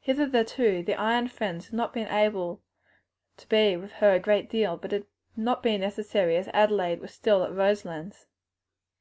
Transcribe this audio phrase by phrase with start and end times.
[0.00, 2.62] Hitherto the Ion friends had not been able
[3.36, 5.08] to be with her a great deal, but it had
[5.44, 8.28] not been necessary, as Adelaide was still at Roselands.